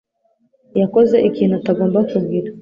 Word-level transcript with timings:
yakoze 0.81 1.15
ikintu 1.29 1.53
atagomba 1.59 1.99
kugira 2.09 2.49